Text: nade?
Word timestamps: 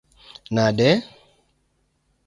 nade? 0.55 0.89